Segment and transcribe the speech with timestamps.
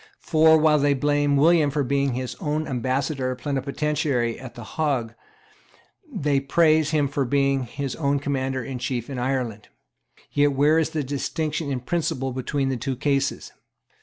[0.19, 5.13] For, while they blame William for being his own Ambassador Plenipotentiary at the Hague,
[6.11, 9.67] they praise him for being his own Commander in Chief in Ireland.
[10.31, 13.51] Yet where is the distinction in principle between the two cases?